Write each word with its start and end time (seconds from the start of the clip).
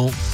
Oh. 0.00 0.27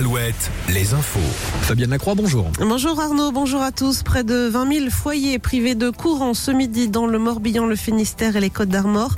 Alouette, 0.00 0.50
les 0.70 0.94
infos. 0.94 1.20
Fabienne 1.60 1.90
Lacroix, 1.90 2.14
bonjour. 2.14 2.50
Bonjour 2.58 2.98
Arnaud, 2.98 3.32
bonjour 3.32 3.60
à 3.60 3.70
tous. 3.70 4.02
Près 4.02 4.24
de 4.24 4.48
20 4.48 4.72
000 4.72 4.90
foyers 4.90 5.38
privés 5.38 5.74
de 5.74 5.90
courant 5.90 6.32
ce 6.32 6.50
midi 6.50 6.88
dans 6.88 7.06
le 7.06 7.18
Morbihan, 7.18 7.66
le 7.66 7.76
Finistère 7.76 8.34
et 8.34 8.40
les 8.40 8.48
Côtes 8.48 8.70
d'Armor. 8.70 9.14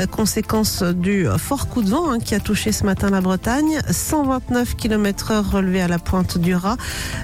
Euh, 0.00 0.06
conséquence 0.06 0.82
du 0.82 1.28
fort 1.38 1.68
coup 1.68 1.82
de 1.82 1.90
vent 1.90 2.10
hein, 2.10 2.18
qui 2.18 2.34
a 2.34 2.40
touché 2.40 2.72
ce 2.72 2.82
matin 2.82 3.10
la 3.10 3.20
Bretagne. 3.20 3.78
129 3.88 4.74
km 4.74 5.30
heure 5.30 5.52
relevés 5.52 5.82
à 5.82 5.86
la 5.86 6.00
pointe 6.00 6.36
du 6.36 6.56
Raz. 6.56 6.78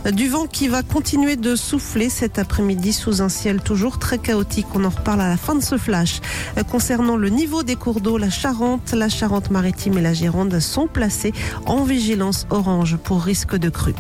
Euh, 0.06 0.12
Du 0.12 0.28
vent 0.28 0.46
qui 0.46 0.68
va 0.68 0.84
continuer 0.84 1.34
de 1.34 1.56
souffler 1.56 2.10
cet 2.10 2.38
après-midi 2.38 2.92
sous 2.92 3.22
un 3.22 3.28
ciel 3.28 3.60
toujours 3.60 3.98
très 3.98 4.18
chaotique. 4.18 4.68
On 4.76 4.84
en 4.84 4.90
reparle 4.90 5.22
à 5.22 5.28
la 5.28 5.36
fin 5.36 5.56
de 5.56 5.64
ce 5.64 5.78
flash. 5.78 6.20
Euh, 6.58 6.62
Concernant 6.62 7.16
le 7.16 7.28
niveau 7.30 7.64
des 7.64 7.74
cours 7.74 8.00
d'eau, 8.00 8.18
la 8.18 8.30
Charente, 8.30 8.92
la 8.92 9.08
Charente-Maritime 9.08 9.98
et 9.98 10.00
la 10.00 10.12
Gironde 10.14 10.60
sont 10.60 10.86
placés 10.86 11.32
en 11.66 11.82
vigilance 11.82 12.46
orange 12.50 12.98
pour 13.00 13.22
risque 13.22 13.56
de 13.56 13.68
crue. 13.68 13.94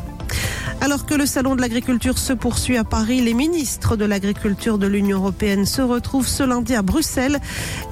Alors 0.82 1.04
que 1.04 1.14
le 1.14 1.26
salon 1.26 1.56
de 1.56 1.60
l'agriculture 1.60 2.16
se 2.16 2.32
poursuit 2.32 2.78
à 2.78 2.84
Paris, 2.84 3.20
les 3.20 3.34
ministres 3.34 3.96
de 3.96 4.06
l'agriculture 4.06 4.78
de 4.78 4.86
l'Union 4.86 5.18
européenne 5.18 5.66
se 5.66 5.82
retrouvent 5.82 6.26
ce 6.26 6.42
lundi 6.42 6.74
à 6.74 6.80
Bruxelles. 6.80 7.38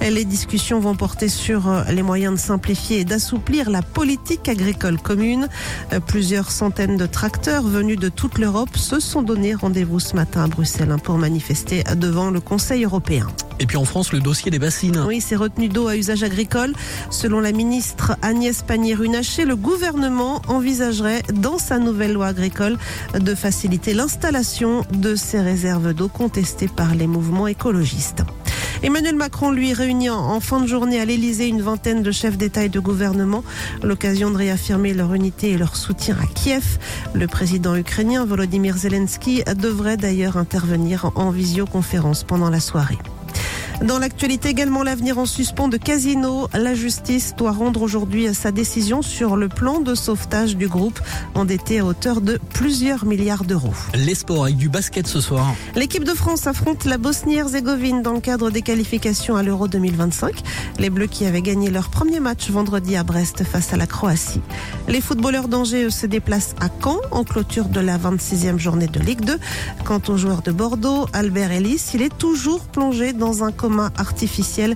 Les 0.00 0.24
discussions 0.24 0.80
vont 0.80 0.94
porter 0.94 1.28
sur 1.28 1.68
euh, 1.68 1.82
les 1.90 2.02
moyens 2.02 2.34
de 2.34 2.38
simplifier 2.38 3.00
et 3.00 3.04
d'assouplir 3.04 3.68
la 3.68 3.82
politique 3.82 4.48
agricole 4.48 4.98
commune. 4.98 5.48
Euh, 5.92 6.00
Plusieurs 6.00 6.50
centaines 6.50 6.96
de 6.96 7.06
tracteurs 7.06 7.64
venus 7.64 7.98
de 7.98 8.08
toute 8.08 8.38
l'Europe 8.38 8.76
se 8.76 9.00
sont 9.00 9.22
donné 9.22 9.54
rendez-vous 9.54 10.00
ce 10.00 10.16
matin 10.16 10.44
à 10.44 10.46
Bruxelles 10.46 10.90
hein, 10.90 10.98
pour 10.98 11.18
manifester 11.18 11.84
devant 11.96 12.30
le 12.30 12.40
Conseil 12.40 12.84
européen. 12.84 13.26
Et 13.60 13.66
puis 13.66 13.76
en 13.76 13.84
France, 13.84 14.12
le 14.12 14.20
dossier 14.20 14.50
des 14.50 14.58
bassines. 14.58 15.02
Oui, 15.06 15.20
c'est 15.20 15.36
retenu 15.36 15.68
d'eau 15.68 15.88
à 15.88 15.96
usage 15.96 16.22
agricole. 16.22 16.72
Selon 17.10 17.40
la 17.40 17.52
ministre 17.52 18.16
Agnès 18.22 18.62
Pannier-Runacher, 18.62 19.44
le 19.44 19.56
gouvernement 19.56 20.42
envisagerait, 20.48 21.22
dans 21.32 21.58
sa 21.58 21.78
nouvelle 21.78 22.12
loi 22.12 22.26
agricole, 22.26 22.78
de 23.18 23.34
faciliter 23.34 23.94
l'installation 23.94 24.84
de 24.92 25.16
ces 25.16 25.40
réserves 25.40 25.92
d'eau 25.94 26.08
contestées 26.08 26.68
par 26.68 26.94
les 26.94 27.06
mouvements 27.06 27.46
écologistes. 27.48 28.22
Emmanuel 28.84 29.16
Macron, 29.16 29.50
lui, 29.50 29.72
réunit 29.72 30.08
en- 30.08 30.38
fin 30.38 30.60
de 30.60 30.68
journée 30.68 31.00
à 31.00 31.04
l'Elysée 31.04 31.48
une 31.48 31.62
vingtaine 31.62 32.04
de 32.04 32.12
chefs 32.12 32.38
d'État 32.38 32.62
et 32.62 32.68
de 32.68 32.78
gouvernement. 32.78 33.42
L'occasion 33.82 34.30
de 34.30 34.36
réaffirmer 34.36 34.94
leur 34.94 35.12
unité 35.14 35.50
et 35.50 35.58
leur 35.58 35.74
soutien 35.74 36.16
à 36.22 36.26
Kiev. 36.26 36.78
Le 37.12 37.26
président 37.26 37.74
ukrainien 37.74 38.24
Volodymyr 38.24 38.76
Zelensky 38.76 39.42
devrait 39.56 39.96
d'ailleurs 39.96 40.36
intervenir 40.36 41.10
en 41.16 41.30
visioconférence 41.30 42.22
pendant 42.22 42.50
la 42.50 42.60
soirée. 42.60 42.98
Dans 43.82 44.00
l'actualité 44.00 44.48
également, 44.48 44.82
l'avenir 44.82 45.18
en 45.18 45.26
suspens 45.26 45.68
de 45.68 45.76
Casino. 45.76 46.48
La 46.52 46.74
justice 46.74 47.36
doit 47.36 47.52
rendre 47.52 47.80
aujourd'hui 47.82 48.34
sa 48.34 48.50
décision 48.50 49.02
sur 49.02 49.36
le 49.36 49.48
plan 49.48 49.80
de 49.80 49.94
sauvetage 49.94 50.56
du 50.56 50.66
groupe 50.66 50.98
endetté 51.36 51.78
à 51.78 51.84
hauteur 51.84 52.20
de 52.20 52.40
plusieurs 52.52 53.04
milliards 53.04 53.44
d'euros. 53.44 53.74
Les 53.94 54.16
sports 54.16 54.44
avec 54.44 54.56
du 54.56 54.68
basket 54.68 55.06
ce 55.06 55.20
soir. 55.20 55.54
L'équipe 55.76 56.02
de 56.02 56.12
France 56.12 56.48
affronte 56.48 56.86
la 56.86 56.98
Bosnie-Herzégovine 56.98 58.02
dans 58.02 58.14
le 58.14 58.20
cadre 58.20 58.50
des 58.50 58.62
qualifications 58.62 59.36
à 59.36 59.44
l'Euro 59.44 59.68
2025. 59.68 60.42
Les 60.80 60.90
Bleus 60.90 61.06
qui 61.06 61.24
avaient 61.24 61.42
gagné 61.42 61.70
leur 61.70 61.88
premier 61.88 62.18
match 62.18 62.50
vendredi 62.50 62.96
à 62.96 63.04
Brest 63.04 63.44
face 63.44 63.72
à 63.72 63.76
la 63.76 63.86
Croatie. 63.86 64.40
Les 64.88 65.00
footballeurs 65.00 65.46
d'Angers 65.46 65.90
se 65.90 66.06
déplacent 66.06 66.56
à 66.60 66.68
Caen 66.82 66.98
en 67.12 67.22
clôture 67.22 67.68
de 67.68 67.80
la 67.80 67.96
26e 67.96 68.58
journée 68.58 68.88
de 68.88 68.98
Ligue 68.98 69.24
2. 69.24 69.38
Quant 69.84 70.02
au 70.08 70.16
joueur 70.16 70.42
de 70.42 70.50
Bordeaux, 70.50 71.06
Albert 71.12 71.52
Ellis, 71.52 71.92
il 71.94 72.02
est 72.02 72.16
toujours 72.18 72.64
plongé 72.64 73.12
dans 73.12 73.44
un 73.44 73.52
coma 73.68 73.90
artificiel 73.98 74.74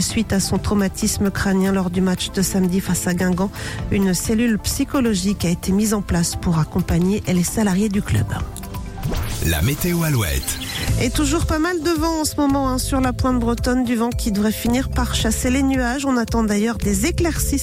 suite 0.00 0.34
à 0.34 0.40
son 0.40 0.58
traumatisme 0.58 1.30
crânien 1.30 1.72
lors 1.72 1.88
du 1.88 2.02
match 2.02 2.30
de 2.30 2.42
samedi 2.42 2.80
face 2.80 3.06
à 3.06 3.14
Guingamp. 3.14 3.50
Une 3.90 4.12
cellule 4.12 4.58
psychologique 4.58 5.46
a 5.46 5.48
été 5.48 5.72
mise 5.72 5.94
en 5.94 6.02
place 6.02 6.36
pour 6.36 6.58
accompagner 6.58 7.22
les 7.26 7.42
salariés 7.42 7.88
du 7.88 8.02
club. 8.02 8.26
La 9.46 9.62
météo 9.62 10.02
Alouette. 10.02 10.58
Et 11.00 11.10
toujours 11.10 11.46
pas 11.46 11.58
mal 11.58 11.82
de 11.82 11.90
vent 11.90 12.20
en 12.20 12.24
ce 12.24 12.36
moment 12.36 12.68
hein, 12.68 12.78
sur 12.78 13.00
la 13.00 13.12
pointe 13.12 13.38
bretonne, 13.38 13.84
du 13.84 13.94
vent 13.94 14.10
qui 14.10 14.32
devrait 14.32 14.52
finir 14.52 14.88
par 14.88 15.14
chasser 15.14 15.50
les 15.50 15.62
nuages. 15.62 16.06
On 16.06 16.16
attend 16.16 16.44
d'ailleurs 16.44 16.78
des 16.78 17.06
éclaircies 17.06 17.58